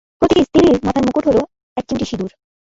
প্রতিটি 0.19 0.41
স্ত্রীর 0.47 0.75
মাথার 0.85 1.03
মুকুট 1.07 1.23
হলো, 1.29 1.41
এক 1.77 1.83
চিমটি 1.87 2.05
সিদুর। 2.09 2.31